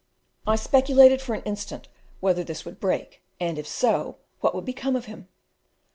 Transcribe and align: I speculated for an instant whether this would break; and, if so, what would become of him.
I 0.47 0.55
speculated 0.55 1.21
for 1.21 1.35
an 1.35 1.43
instant 1.43 1.87
whether 2.21 2.43
this 2.43 2.65
would 2.65 2.79
break; 2.79 3.21
and, 3.39 3.59
if 3.59 3.67
so, 3.67 4.15
what 4.39 4.55
would 4.55 4.65
become 4.65 4.95
of 4.95 5.05
him. 5.05 5.27